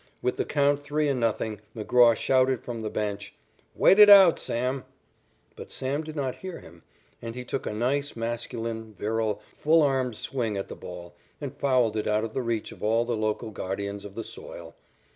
With 0.19 0.37
the 0.37 0.45
count 0.45 0.81
three 0.81 1.07
and 1.07 1.19
nothing, 1.19 1.61
McGraw 1.75 2.15
shouted 2.15 2.63
from 2.63 2.81
the 2.81 2.89
bench: 2.89 3.35
"Wait 3.75 3.99
it 3.99 4.09
out, 4.09 4.39
Sam!" 4.39 4.83
But 5.55 5.71
Sam 5.71 6.01
did 6.01 6.15
not 6.15 6.33
hear 6.37 6.57
him, 6.59 6.81
and 7.21 7.35
he 7.35 7.45
took 7.45 7.67
a 7.67 7.71
nice 7.71 8.15
masculine, 8.15 8.95
virile, 8.95 9.43
full 9.53 9.83
armed 9.83 10.15
swing 10.15 10.57
at 10.57 10.69
the 10.69 10.75
ball 10.75 11.13
and 11.39 11.55
fouled 11.55 11.95
it 11.97 12.07
out 12.07 12.23
of 12.23 12.33
the 12.33 12.41
reach 12.41 12.71
of 12.71 12.81
all 12.81 13.05
the 13.05 13.15
local 13.15 13.51
guardians 13.51 14.03
of 14.03 14.15
the 14.15 14.23
soil. 14.23 14.75